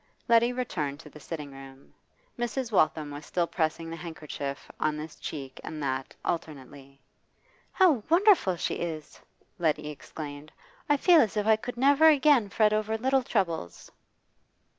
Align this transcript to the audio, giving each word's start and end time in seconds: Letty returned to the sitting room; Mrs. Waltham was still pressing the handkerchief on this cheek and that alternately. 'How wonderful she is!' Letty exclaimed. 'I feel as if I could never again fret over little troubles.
Letty 0.27 0.51
returned 0.51 0.99
to 1.01 1.11
the 1.11 1.19
sitting 1.19 1.51
room; 1.51 1.93
Mrs. 2.35 2.71
Waltham 2.71 3.11
was 3.11 3.23
still 3.23 3.45
pressing 3.45 3.87
the 3.91 3.95
handkerchief 3.95 4.71
on 4.79 4.97
this 4.97 5.15
cheek 5.15 5.61
and 5.63 5.79
that 5.83 6.15
alternately. 6.25 6.99
'How 7.71 8.01
wonderful 8.09 8.55
she 8.55 8.77
is!' 8.79 9.21
Letty 9.59 9.89
exclaimed. 9.89 10.51
'I 10.89 10.97
feel 10.97 11.21
as 11.21 11.37
if 11.37 11.45
I 11.45 11.55
could 11.55 11.77
never 11.77 12.07
again 12.07 12.49
fret 12.49 12.73
over 12.73 12.97
little 12.97 13.21
troubles. 13.21 13.91